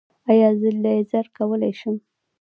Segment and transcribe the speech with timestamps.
[0.29, 1.95] ایا زه لیزر کولی شم؟